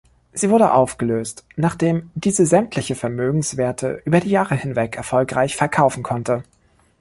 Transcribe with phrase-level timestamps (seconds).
[0.33, 6.41] Sie wurde aufgelöst, nachdem diese sämtliche Vermögenswerte über die Jahre hinweg erfolgreich verkaufen konnte.